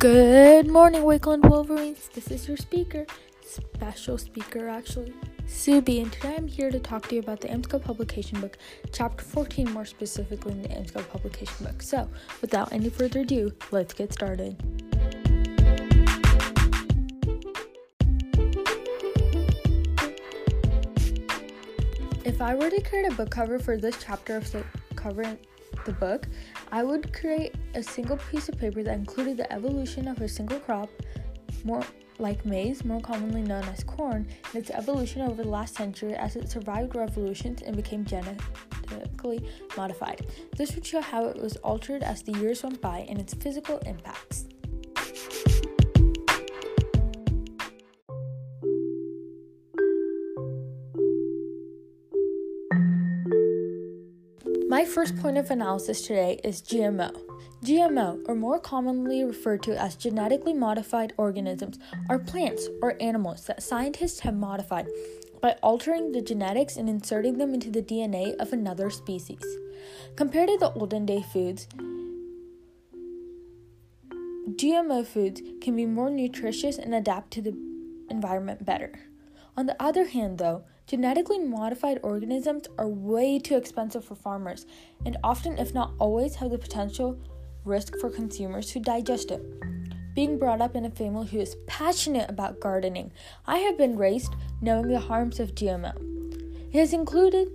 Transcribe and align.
Good 0.00 0.66
morning, 0.66 1.02
Wakeland 1.02 1.46
Wolverines. 1.46 2.08
This 2.14 2.30
is 2.30 2.48
your 2.48 2.56
speaker, 2.56 3.04
special 3.44 4.16
speaker 4.16 4.66
actually, 4.66 5.12
Subi, 5.46 6.00
and 6.00 6.10
today 6.10 6.36
I'm 6.38 6.48
here 6.48 6.70
to 6.70 6.80
talk 6.80 7.06
to 7.08 7.16
you 7.16 7.20
about 7.20 7.42
the 7.42 7.48
AMSCO 7.48 7.82
publication 7.82 8.40
book, 8.40 8.56
chapter 8.92 9.22
14, 9.22 9.70
more 9.70 9.84
specifically 9.84 10.52
in 10.52 10.62
the 10.62 10.70
AMSCO 10.70 11.06
publication 11.10 11.66
book. 11.66 11.82
So, 11.82 12.08
without 12.40 12.72
any 12.72 12.88
further 12.88 13.20
ado, 13.20 13.52
let's 13.72 13.92
get 13.92 14.10
started. 14.10 14.56
If 22.24 22.40
I 22.40 22.54
were 22.54 22.70
to 22.70 22.80
create 22.80 23.12
a 23.12 23.14
book 23.14 23.28
cover 23.30 23.58
for 23.58 23.76
this 23.76 23.96
chapter 24.02 24.38
of 24.38 24.50
the 24.50 24.64
cover 24.96 25.36
the 25.84 25.92
book, 25.92 26.26
I 26.72 26.84
would 26.84 27.12
create 27.12 27.54
a 27.74 27.82
single 27.82 28.16
piece 28.16 28.48
of 28.48 28.58
paper 28.58 28.82
that 28.82 28.94
included 28.94 29.36
the 29.36 29.52
evolution 29.52 30.06
of 30.06 30.20
a 30.20 30.28
single 30.28 30.60
crop, 30.60 30.88
more 31.64 31.82
like 32.18 32.44
maize, 32.46 32.84
more 32.84 33.00
commonly 33.00 33.42
known 33.42 33.64
as 33.64 33.82
corn, 33.82 34.28
and 34.52 34.54
its 34.54 34.70
evolution 34.70 35.22
over 35.22 35.42
the 35.42 35.48
last 35.48 35.74
century 35.74 36.14
as 36.14 36.36
it 36.36 36.48
survived 36.48 36.94
revolutions 36.94 37.62
and 37.62 37.74
became 37.74 38.04
genetically 38.04 39.48
modified. 39.76 40.26
This 40.56 40.74
would 40.74 40.86
show 40.86 41.00
how 41.00 41.26
it 41.26 41.40
was 41.40 41.56
altered 41.56 42.02
as 42.02 42.22
the 42.22 42.32
years 42.38 42.62
went 42.62 42.80
by 42.80 43.06
and 43.08 43.18
its 43.18 43.34
physical 43.34 43.78
impacts. 43.78 44.46
My 54.80 54.86
first 54.86 55.18
point 55.18 55.36
of 55.36 55.50
analysis 55.50 56.00
today 56.00 56.40
is 56.42 56.62
GMO. 56.62 57.14
GMO, 57.62 58.26
or 58.26 58.34
more 58.34 58.58
commonly 58.58 59.22
referred 59.22 59.62
to 59.64 59.78
as 59.78 59.94
genetically 59.94 60.54
modified 60.54 61.12
organisms, 61.18 61.78
are 62.08 62.18
plants 62.18 62.66
or 62.80 62.96
animals 62.98 63.44
that 63.44 63.62
scientists 63.62 64.20
have 64.20 64.34
modified 64.34 64.86
by 65.42 65.50
altering 65.62 66.12
the 66.12 66.22
genetics 66.22 66.78
and 66.78 66.88
inserting 66.88 67.36
them 67.36 67.52
into 67.52 67.70
the 67.70 67.82
DNA 67.82 68.34
of 68.36 68.54
another 68.54 68.88
species. 68.88 69.42
Compared 70.16 70.48
to 70.48 70.56
the 70.56 70.72
olden 70.72 71.04
day 71.04 71.20
foods, 71.30 71.68
GMO 74.48 75.06
foods 75.06 75.42
can 75.60 75.76
be 75.76 75.84
more 75.84 76.08
nutritious 76.08 76.78
and 76.78 76.94
adapt 76.94 77.32
to 77.32 77.42
the 77.42 77.54
environment 78.08 78.64
better. 78.64 78.98
On 79.58 79.66
the 79.66 79.76
other 79.78 80.06
hand, 80.06 80.38
though, 80.38 80.64
genetically 80.90 81.38
modified 81.38 82.00
organisms 82.02 82.66
are 82.76 82.88
way 82.88 83.38
too 83.38 83.56
expensive 83.56 84.04
for 84.04 84.16
farmers 84.16 84.66
and 85.06 85.16
often, 85.22 85.56
if 85.56 85.72
not 85.72 85.92
always, 86.00 86.34
have 86.34 86.50
the 86.50 86.58
potential 86.58 87.16
risk 87.64 87.96
for 88.00 88.10
consumers 88.10 88.72
who 88.72 88.80
digest 88.80 89.30
it. 89.30 89.40
Being 90.16 90.36
brought 90.36 90.60
up 90.60 90.74
in 90.74 90.84
a 90.84 90.90
family 90.90 91.28
who 91.28 91.38
is 91.38 91.54
passionate 91.68 92.28
about 92.28 92.58
gardening, 92.58 93.12
I 93.46 93.58
have 93.58 93.78
been 93.78 93.96
raised 93.96 94.34
knowing 94.60 94.88
the 94.88 94.98
harms 94.98 95.38
of 95.38 95.54
GMO. 95.54 95.94
It 96.72 96.78
has 96.80 96.92
included 96.92 97.46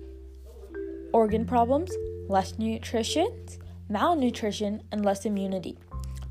organ 1.12 1.46
problems, 1.46 1.92
less 2.30 2.58
nutrition, 2.58 3.48
malnutrition, 3.90 4.82
and 4.94 5.04
less 5.04 5.26
immunity. 5.26 5.78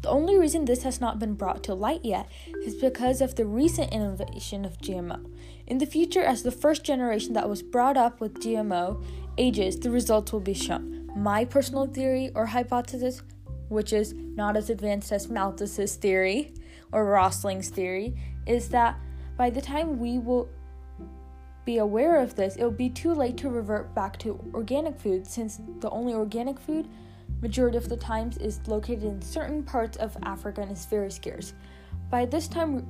The 0.01 0.09
only 0.09 0.39
reason 0.39 0.65
this 0.65 0.85
has 0.85 1.03
not 1.03 1.19
been 1.19 1.35
brought 1.35 1.63
to 1.65 1.75
light 1.75 2.03
yet 2.03 2.31
is 2.65 2.75
because 2.75 3.21
of 3.21 3.35
the 3.35 3.45
recent 3.45 3.93
innovation 3.93 4.65
of 4.65 4.79
GMO. 4.79 5.34
In 5.67 5.79
the 5.79 5.87
future, 5.87 6.23
as 6.23 6.43
the 6.43 6.51
first 6.51 6.85
generation 6.85 7.33
that 7.33 7.49
was 7.49 7.63
brought 7.63 7.97
up 7.97 8.21
with 8.21 8.41
GMO 8.41 9.03
ages, 9.39 9.79
the 9.79 9.91
results 9.91 10.33
will 10.33 10.41
be 10.41 10.55
shown. 10.55 11.11
My 11.17 11.45
personal 11.45 11.87
theory 11.87 12.31
or 12.35 12.47
hypothesis, 12.47 13.23
which 13.69 13.93
is 13.93 14.13
not 14.13 14.57
as 14.57 14.69
advanced 14.69 15.11
as 15.11 15.29
Malthus's 15.29 15.97
theory 15.97 16.53
or 16.93 17.07
Rosling's 17.07 17.71
theory, 17.71 18.15
is 18.47 18.69
that 18.71 18.99
by 19.39 19.49
the 19.49 19.63
time 19.63 19.99
we 19.99 20.19
will 20.19 20.51
be 21.65 21.79
aware 21.79 22.21
of 22.21 22.35
this, 22.35 22.57
it 22.57 22.63
will 22.63 22.71
be 22.71 22.91
too 22.91 23.15
late 23.15 23.39
to 23.39 23.49
revert 23.49 23.95
back 23.95 24.19
to 24.19 24.39
organic 24.53 25.01
food 25.01 25.27
since 25.27 25.61
the 25.81 25.89
only 25.91 26.13
organic 26.13 26.61
food 26.61 26.89
majority 27.41 27.79
of 27.79 27.89
the 27.89 27.97
times 27.97 28.37
is 28.37 28.61
located 28.67 29.05
in 29.05 29.23
certain 29.23 29.63
parts 29.63 29.97
of 29.97 30.15
Africa 30.25 30.61
and 30.61 30.71
is 30.71 30.85
very 30.85 31.11
scarce. 31.11 31.55
By 32.11 32.27
this 32.27 32.49
time 32.49 32.87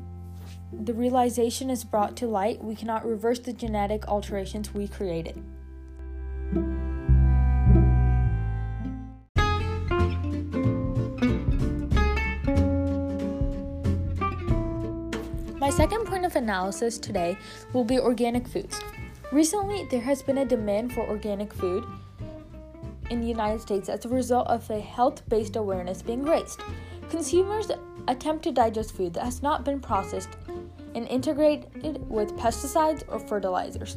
the 0.82 0.94
realization 0.94 1.70
is 1.70 1.84
brought 1.84 2.16
to 2.16 2.26
light, 2.26 2.62
we 2.62 2.74
cannot 2.74 3.06
reverse 3.06 3.38
the 3.38 3.52
genetic 3.52 4.06
alterations 4.08 4.74
we 4.74 4.88
created. 4.88 5.42
My 15.58 15.70
second 15.70 16.04
point 16.04 16.26
of 16.26 16.36
analysis 16.36 16.98
today 16.98 17.38
will 17.72 17.84
be 17.84 17.98
organic 17.98 18.46
foods. 18.46 18.78
Recently, 19.32 19.86
there 19.90 20.02
has 20.02 20.22
been 20.22 20.38
a 20.38 20.44
demand 20.44 20.92
for 20.92 21.08
organic 21.08 21.52
food 21.52 21.84
in 23.10 23.20
the 23.20 23.26
United 23.26 23.60
States 23.60 23.88
as 23.88 24.04
a 24.04 24.08
result 24.08 24.46
of 24.48 24.68
a 24.70 24.80
health 24.80 25.26
based 25.28 25.56
awareness 25.56 26.02
being 26.02 26.22
raised. 26.22 26.60
Consumers 27.10 27.70
attempt 28.08 28.44
to 28.44 28.52
digest 28.52 28.94
food 28.96 29.14
that 29.14 29.24
has 29.24 29.42
not 29.42 29.64
been 29.64 29.80
processed 29.80 30.30
and 30.94 31.08
integrated 31.08 32.08
with 32.08 32.36
pesticides 32.36 33.02
or 33.08 33.18
fertilizers. 33.18 33.96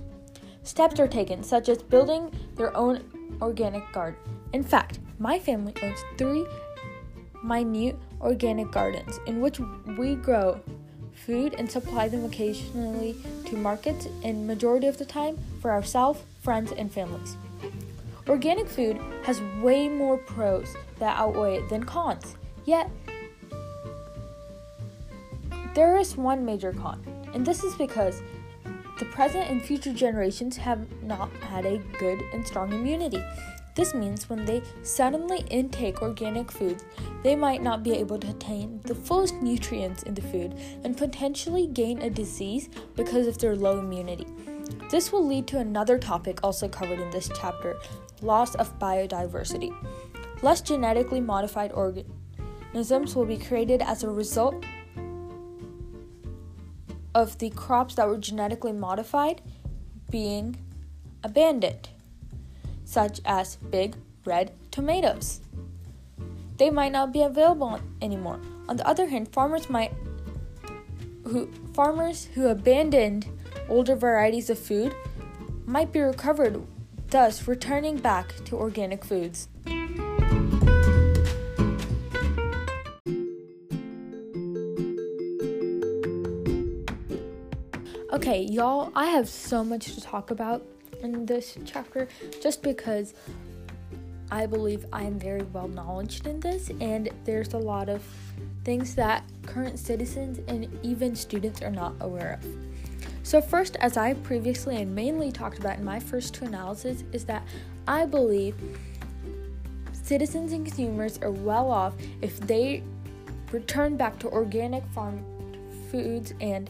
Steps 0.64 1.00
are 1.00 1.08
taken, 1.08 1.44
such 1.44 1.70
as 1.70 1.82
building 1.82 2.32
their 2.56 2.76
own 2.76 3.04
organic 3.42 3.90
garden. 3.92 4.20
In 4.54 4.64
fact, 4.64 5.00
my 5.20 5.40
family 5.40 5.74
owns 5.82 6.00
three 6.18 6.46
minute 7.44 7.98
organic 8.20 8.72
gardens 8.72 9.20
in 9.28 9.40
which 9.40 9.60
we 9.98 10.16
grow 10.16 10.60
food 11.14 11.56
and 11.58 11.70
supply 11.70 12.08
them 12.08 12.26
occasionally 12.26 13.16
to 13.46 13.56
markets 13.56 14.08
and 14.24 14.46
majority 14.46 14.88
of 14.88 14.98
the 14.98 15.06
time 15.06 15.38
for 15.62 15.72
ourselves, 15.72 16.22
friends, 16.42 16.72
and 16.72 16.92
families. 16.92 17.38
Organic 18.28 18.68
food 18.68 19.00
has 19.24 19.42
way 19.62 19.88
more 19.88 20.18
pros 20.18 20.76
that 21.00 21.18
outweigh 21.18 21.58
it 21.58 21.70
than 21.70 21.84
cons. 21.84 22.36
Yet, 22.66 22.90
there 25.78 25.96
is 25.96 26.18
one 26.18 26.44
major 26.44 26.74
con, 26.74 27.00
and 27.36 27.46
this 27.46 27.64
is 27.64 27.76
because 27.76 28.24
the 28.98 29.06
present 29.06 29.48
and 29.48 29.62
future 29.62 29.94
generations 29.94 30.58
have 30.58 30.88
not 31.04 31.30
had 31.34 31.68
a 31.68 31.78
good 32.00 32.20
and 32.34 32.48
strong 32.48 32.74
immunity. 32.74 33.24
This 33.76 33.94
means 33.94 34.28
when 34.28 34.44
they 34.44 34.64
suddenly 34.82 35.46
intake 35.52 36.02
organic 36.02 36.52
foods, 36.52 36.84
they 37.22 37.36
might 37.36 37.62
not 37.62 37.84
be 37.84 37.92
able 37.92 38.18
to 38.18 38.32
attain 38.32 38.82
the 38.86 38.96
fullest 38.96 39.36
nutrients 39.36 40.02
in 40.02 40.16
the 40.16 40.22
food 40.24 40.56
and 40.84 40.98
potentially 40.98 41.68
gain 41.68 42.02
a 42.02 42.10
disease 42.10 42.70
because 42.96 43.28
of 43.28 43.38
their 43.38 43.56
low 43.56 43.78
immunity. 43.78 44.26
This 44.90 45.12
will 45.12 45.28
lead 45.28 45.46
to 45.50 45.60
another 45.60 46.00
topic 46.00 46.40
also 46.42 46.68
covered 46.68 47.00
in 47.00 47.12
this 47.12 47.30
chapter 47.40 47.78
loss 48.24 48.56
of 48.56 48.80
biodiversity. 48.80 49.72
Less 50.42 50.62
genetically 50.62 51.22
modified 51.22 51.72
organisms 51.72 53.16
will 53.16 53.26
be 53.26 53.38
created 53.38 53.84
as 53.84 54.04
a 54.04 54.10
result 54.10 54.66
of 57.18 57.40
the 57.40 57.50
crops 57.50 57.96
that 57.96 58.08
were 58.08 58.20
genetically 58.20 58.72
modified 58.72 59.42
being 60.12 60.56
abandoned, 61.24 61.90
such 62.86 63.20
as 63.26 63.56
big 63.56 63.96
red 64.24 64.52
tomatoes. 64.70 65.42
They 66.58 66.70
might 66.70 66.92
not 66.92 67.12
be 67.12 67.24
available 67.24 67.80
anymore. 68.04 68.40
On 68.70 68.78
the 68.78 68.88
other 68.88 69.08
hand, 69.08 69.30
farmers 69.30 69.68
might 69.68 69.92
who 71.24 71.50
farmers 71.74 72.26
who 72.36 72.48
abandoned 72.48 73.28
older 73.68 73.96
varieties 73.96 74.52
of 74.52 74.60
food 74.60 74.94
might 75.66 75.92
be 75.92 76.00
recovered, 76.00 76.62
thus 77.10 77.48
returning 77.48 77.98
back 77.98 78.36
to 78.46 78.56
organic 78.56 79.04
foods. 79.04 79.50
Okay, 88.18 88.42
y'all, 88.42 88.92
I 88.96 89.06
have 89.06 89.30
so 89.30 89.64
much 89.64 89.94
to 89.94 90.02
talk 90.02 90.32
about 90.32 90.66
in 91.04 91.28
this 91.28 91.56
chapter 91.66 92.08
just 92.42 92.64
because 92.64 93.14
I 94.32 94.48
believe 94.48 94.88
I 94.92 95.04
am 95.04 95.20
very 95.20 95.44
well 95.44 95.68
knowledged 95.68 96.26
in 96.26 96.40
this, 96.40 96.72
and 96.82 97.12
there's 97.26 97.54
a 97.54 97.60
lot 97.60 97.90
of 97.90 98.04
things 98.64 98.96
that 98.96 99.24
current 99.46 99.78
citizens 99.78 100.40
and 100.48 100.68
even 100.82 101.16
students 101.16 101.62
are 101.62 101.70
not 101.70 101.94
aware 102.00 102.40
of. 102.42 102.50
So, 103.22 103.40
first, 103.40 103.76
as 103.82 103.98
I 103.98 104.16
previously 104.16 104.82
and 104.82 104.96
mainly 104.96 105.32
talked 105.32 105.60
about 105.60 105.78
in 105.78 105.86
my 105.86 106.00
first 106.00 106.34
two 106.34 106.46
analyses, 106.46 107.04
is 107.12 107.24
that 107.26 107.46
I 107.88 108.08
believe 108.08 108.56
citizens 109.94 110.54
and 110.54 110.66
consumers 110.66 111.20
are 111.20 111.30
well 111.30 111.70
off 111.70 111.94
if 112.24 112.40
they 112.40 112.82
return 113.52 113.96
back 113.96 114.18
to 114.22 114.30
organic 114.30 114.84
farm 114.88 115.24
foods 115.92 116.34
and 116.42 116.68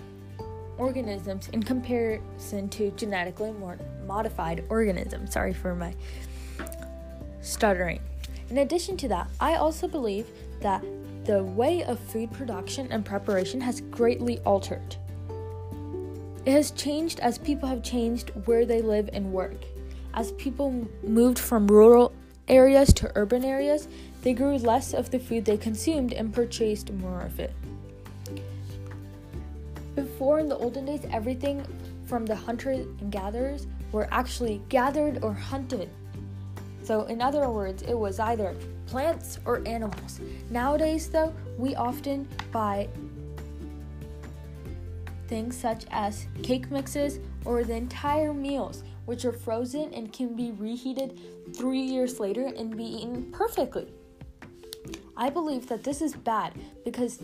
organisms 0.78 1.50
in 1.50 1.64
comparison 1.64 2.70
to 2.70 2.92
genetically 2.92 3.54
modified 4.06 4.64
organisms. 4.70 5.34
Sorry 5.34 5.54
for 5.54 5.76
my 5.76 5.94
stuttering. 7.42 8.02
In 8.50 8.60
addition 8.60 8.98
to 8.98 9.08
that, 9.10 9.28
I 9.40 9.56
also 9.56 9.88
believe 9.88 10.28
that 10.62 10.84
the 11.26 11.44
way 11.44 11.84
of 11.84 12.00
food 12.00 12.32
production 12.32 12.88
and 12.92 13.04
preparation 13.04 13.60
has 13.62 13.82
greatly 13.82 14.40
altered. 14.40 14.96
It 16.46 16.52
has 16.52 16.72
changed 16.72 17.20
as 17.20 17.38
people 17.38 17.68
have 17.68 17.84
changed 17.84 18.32
where 18.46 18.66
they 18.66 18.82
live 18.82 19.10
and 19.12 19.34
work. 19.34 19.66
As 20.14 20.32
people 20.34 20.88
moved 21.04 21.38
from 21.38 21.68
rural 21.68 22.14
areas 22.48 22.94
to 22.94 23.12
urban 23.16 23.44
areas, 23.44 23.90
they 24.22 24.34
grew 24.34 24.58
less 24.58 24.94
of 24.94 25.12
the 25.12 25.20
food 25.20 25.44
they 25.44 25.58
consumed 25.58 26.14
and 26.14 26.34
purchased 26.34 26.94
more 26.94 27.22
of 27.22 27.40
it. 27.42 27.54
Before, 30.28 30.40
in 30.40 30.50
the 30.50 30.58
olden 30.58 30.84
days, 30.84 31.06
everything 31.10 31.66
from 32.06 32.26
the 32.26 32.36
hunters 32.36 32.86
and 33.00 33.10
gatherers 33.10 33.66
were 33.94 34.10
actually 34.12 34.62
gathered 34.68 35.24
or 35.24 35.32
hunted. 35.32 35.90
So, 36.84 37.04
in 37.04 37.22
other 37.22 37.50
words, 37.50 37.84
it 37.84 37.94
was 37.94 38.20
either 38.20 38.54
plants 38.88 39.40
or 39.46 39.66
animals. 39.66 40.20
Nowadays, 40.50 41.08
though, 41.08 41.34
we 41.58 41.76
often 41.76 42.28
buy 42.52 42.90
things 45.30 45.56
such 45.56 45.86
as 45.92 46.28
cake 46.44 46.70
mixes 46.72 47.20
or 47.46 47.64
the 47.64 47.76
entire 47.76 48.34
meals, 48.34 48.84
which 49.06 49.24
are 49.24 49.32
frozen 49.32 49.94
and 49.94 50.12
can 50.12 50.36
be 50.36 50.52
reheated 50.52 51.18
three 51.56 51.80
years 51.80 52.20
later 52.20 52.52
and 52.58 52.76
be 52.76 52.84
eaten 52.84 53.32
perfectly. 53.32 53.88
I 55.16 55.30
believe 55.30 55.70
that 55.70 55.86
this 55.86 56.02
is 56.02 56.16
bad 56.16 56.52
because 56.84 57.22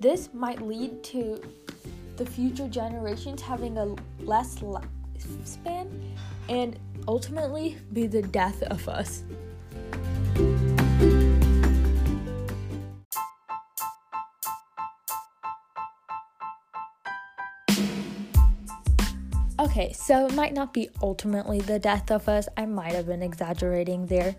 this 0.00 0.32
might 0.32 0.62
lead 0.62 1.04
to 1.04 1.42
the 2.16 2.26
future 2.26 2.68
generations 2.68 3.42
having 3.42 3.76
a 3.78 3.94
less 4.20 4.56
lifespan 4.60 5.90
and 6.48 6.78
ultimately 7.06 7.76
be 7.92 8.06
the 8.06 8.22
death 8.22 8.62
of 8.62 8.88
us. 8.88 9.22
Okay, 19.58 19.92
so 19.92 20.26
it 20.26 20.34
might 20.34 20.54
not 20.54 20.72
be 20.72 20.88
ultimately 21.02 21.60
the 21.60 21.78
death 21.78 22.10
of 22.10 22.28
us. 22.28 22.48
I 22.56 22.64
might 22.66 22.92
have 22.92 23.06
been 23.06 23.22
exaggerating 23.22 24.06
there. 24.06 24.34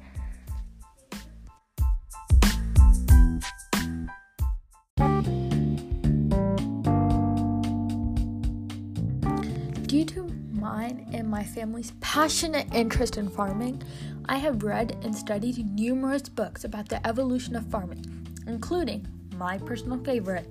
Due 9.97 10.05
to 10.05 10.27
mine 10.51 11.09
and 11.11 11.27
my 11.27 11.43
family's 11.43 11.91
passionate 12.01 12.71
interest 12.71 13.17
in 13.17 13.27
farming, 13.27 13.81
I 14.29 14.37
have 14.37 14.61
read 14.61 14.95
and 15.01 15.15
studied 15.15 15.75
numerous 15.75 16.29
books 16.29 16.63
about 16.63 16.87
the 16.87 17.07
evolution 17.07 17.55
of 17.55 17.65
farming, 17.71 18.05
including 18.45 19.07
my 19.37 19.57
personal 19.57 19.97
favorite, 20.03 20.47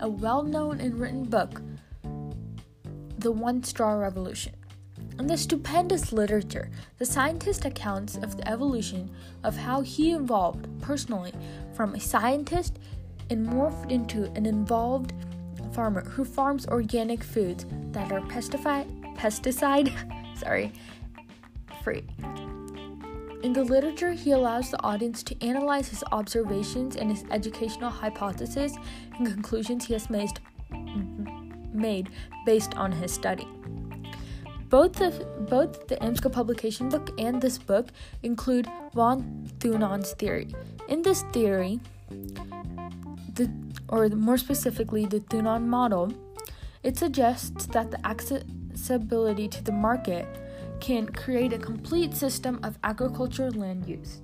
a 0.00 0.08
well 0.08 0.42
known 0.42 0.80
and 0.80 0.98
written 0.98 1.22
book, 1.22 1.62
The 3.18 3.30
One 3.30 3.62
Straw 3.62 3.92
Revolution. 3.92 4.54
In 5.16 5.28
the 5.28 5.38
stupendous 5.38 6.12
literature, 6.12 6.68
the 6.96 7.06
scientist 7.06 7.64
accounts 7.64 8.16
of 8.16 8.36
the 8.36 8.48
evolution 8.48 9.12
of 9.44 9.56
how 9.56 9.80
he 9.82 10.10
evolved 10.10 10.66
personally 10.82 11.32
from 11.72 11.94
a 11.94 12.00
scientist 12.00 12.80
and 13.30 13.46
morphed 13.46 13.92
into 13.92 14.24
an 14.32 14.44
involved 14.44 15.12
farmer 15.78 16.02
who 16.10 16.24
farms 16.24 16.66
organic 16.66 17.22
foods 17.22 17.64
that 17.92 18.10
are 18.10 18.20
pesticide 18.22 18.88
pesticide 19.16 19.88
sorry 20.36 20.72
free. 21.84 22.02
In 23.44 23.52
the 23.52 23.62
literature, 23.62 24.10
he 24.10 24.32
allows 24.32 24.72
the 24.72 24.82
audience 24.82 25.22
to 25.22 25.40
analyze 25.40 25.86
his 25.86 26.02
observations 26.10 26.96
and 26.96 27.08
his 27.08 27.24
educational 27.30 27.90
hypotheses 27.90 28.76
and 29.16 29.24
conclusions 29.28 29.86
he 29.86 29.92
has 29.92 30.10
made, 30.10 30.40
made 31.72 32.10
based 32.44 32.74
on 32.76 32.90
his 32.90 33.12
study. 33.12 33.46
Both 34.68 34.94
the, 34.94 35.10
both 35.48 35.86
the 35.86 36.30
publication 36.30 36.88
book 36.88 37.08
and 37.18 37.40
this 37.40 37.56
book 37.56 37.90
include 38.24 38.66
von 38.92 39.48
Thünen's 39.60 40.10
theory. 40.14 40.48
In 40.88 41.02
this 41.02 41.22
theory, 41.32 41.78
the, 43.38 43.50
or 43.88 44.08
more 44.10 44.36
specifically, 44.36 45.06
the 45.06 45.20
Thünen 45.20 45.64
model, 45.64 46.12
it 46.82 46.98
suggests 46.98 47.66
that 47.66 47.90
the 47.90 48.06
accessibility 48.06 49.48
to 49.48 49.64
the 49.64 49.72
market 49.72 50.26
can 50.80 51.06
create 51.06 51.52
a 51.52 51.58
complete 51.58 52.14
system 52.14 52.60
of 52.62 52.78
agricultural 52.84 53.52
land 53.52 53.88
use. 53.88 54.20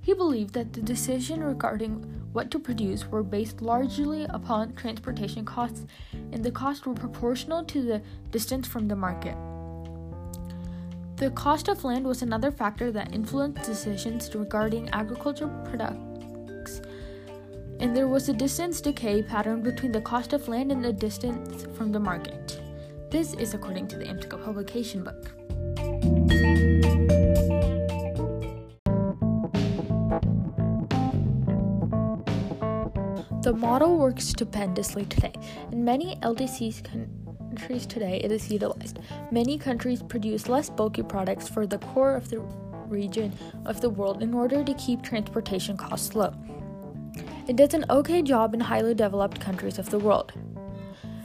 He 0.00 0.14
believed 0.14 0.54
that 0.54 0.72
the 0.72 0.82
decision 0.82 1.42
regarding 1.44 2.02
what 2.32 2.50
to 2.50 2.58
produce 2.58 3.06
were 3.06 3.22
based 3.22 3.62
largely 3.62 4.24
upon 4.24 4.74
transportation 4.74 5.44
costs, 5.44 5.86
and 6.32 6.44
the 6.44 6.50
costs 6.50 6.84
were 6.84 6.94
proportional 6.94 7.64
to 7.64 7.82
the 7.82 8.02
distance 8.30 8.66
from 8.66 8.88
the 8.88 8.96
market. 8.96 9.36
The 11.16 11.30
cost 11.30 11.68
of 11.68 11.84
land 11.84 12.04
was 12.04 12.22
another 12.22 12.50
factor 12.50 12.90
that 12.90 13.14
influenced 13.14 13.62
decisions 13.62 14.34
regarding 14.34 14.90
agricultural 14.92 15.50
products, 15.64 16.11
and 17.82 17.96
there 17.96 18.06
was 18.06 18.28
a 18.28 18.32
distance 18.32 18.80
decay 18.80 19.20
pattern 19.22 19.60
between 19.60 19.90
the 19.90 20.00
cost 20.00 20.32
of 20.32 20.46
land 20.46 20.70
and 20.70 20.84
the 20.84 20.92
distance 20.92 21.66
from 21.76 21.90
the 21.90 21.98
market. 21.98 22.60
This 23.10 23.34
is 23.34 23.54
according 23.54 23.88
to 23.88 23.98
the 23.98 24.04
AMSCO 24.04 24.44
publication 24.44 25.02
book. 25.02 25.32
The 33.42 33.52
model 33.52 33.98
works 33.98 34.28
stupendously 34.28 35.06
today. 35.06 35.32
In 35.72 35.84
many 35.84 36.14
LDCs 36.22 36.84
countries 36.84 37.84
today, 37.84 38.20
it 38.22 38.30
is 38.30 38.48
utilized. 38.48 39.00
Many 39.32 39.58
countries 39.58 40.04
produce 40.04 40.48
less 40.48 40.70
bulky 40.70 41.02
products 41.02 41.48
for 41.48 41.66
the 41.66 41.78
core 41.78 42.14
of 42.14 42.30
the 42.30 42.38
region 42.86 43.32
of 43.66 43.80
the 43.80 43.90
world 43.90 44.22
in 44.22 44.34
order 44.34 44.62
to 44.62 44.74
keep 44.74 45.02
transportation 45.02 45.76
costs 45.76 46.14
low. 46.14 46.32
It 47.48 47.56
does 47.56 47.74
an 47.74 47.84
okay 47.90 48.22
job 48.22 48.54
in 48.54 48.60
highly 48.60 48.94
developed 48.94 49.40
countries 49.40 49.78
of 49.78 49.90
the 49.90 49.98
world. 49.98 50.32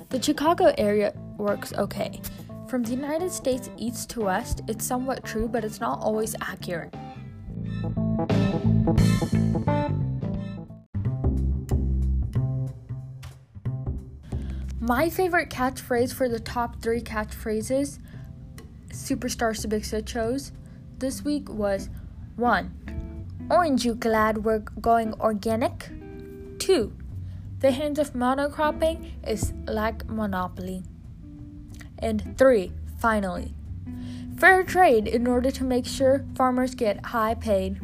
The 0.09 0.21
Chicago 0.21 0.73
area 0.77 1.13
works 1.37 1.73
okay. 1.73 2.21
From 2.67 2.81
the 2.81 2.91
United 2.91 3.31
States 3.31 3.69
east 3.77 4.09
to 4.11 4.21
west, 4.21 4.61
it's 4.67 4.85
somewhat 4.85 5.23
true, 5.23 5.47
but 5.47 5.63
it's 5.63 5.79
not 5.79 5.99
always 5.99 6.35
accurate. 6.41 6.93
My 14.79 15.09
favorite 15.09 15.50
catchphrase 15.50 16.13
for 16.13 16.27
the 16.27 16.39
top 16.39 16.81
three 16.81 17.01
catchphrases 17.01 18.00
Superstar 18.89 19.53
Subiksha 19.55 20.03
chose 20.05 20.51
this 20.97 21.24
week 21.24 21.50
was 21.50 21.89
1. 22.38 23.47
Orange 23.51 23.86
you 23.86 23.93
glad 23.93 24.39
we're 24.43 24.59
going 24.59 25.13
organic? 25.19 25.89
2. 26.67 26.91
The 27.59 27.71
hands 27.71 27.97
of 27.97 28.12
monocropping 28.12 29.12
is 29.25 29.53
like 29.65 30.05
monopoly. 30.09 30.83
And 31.97 32.38
3. 32.38 32.74
Finally, 33.00 33.53
fair 34.38 34.63
trade 34.63 35.07
in 35.07 35.27
order 35.27 35.50
to 35.50 35.63
make 35.63 35.86
sure 35.86 36.25
farmers 36.36 36.75
get 36.75 37.05
high 37.05 37.36
paid. 37.36 37.79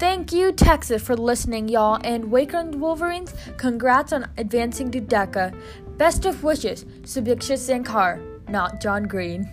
Thank 0.00 0.32
you, 0.32 0.50
Texas, 0.50 1.00
for 1.00 1.16
listening, 1.16 1.68
y'all. 1.68 2.00
And 2.02 2.24
Wakeland 2.24 2.74
Wolverines, 2.74 3.32
congrats 3.56 4.12
on 4.12 4.28
advancing 4.36 4.90
to 4.90 5.00
DECA. 5.00 5.54
Best 5.96 6.26
of 6.26 6.42
wishes, 6.42 6.86
Subiksha 7.02 7.56
Sankar, 7.56 8.20
not 8.48 8.80
John 8.80 9.04
Green. 9.04 9.48